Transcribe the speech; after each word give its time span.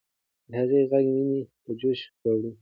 د 0.49 0.51
هغې 0.61 0.79
ږغ 0.89 1.05
ويني 1.15 1.39
په 1.63 1.71
جوش 1.79 1.99
راوړي. 2.23 2.51